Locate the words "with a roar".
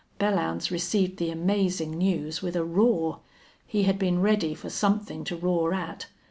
2.41-3.19